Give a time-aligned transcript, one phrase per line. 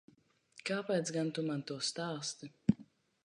[0.69, 2.51] Kāpēc gan Tu man to stāsti?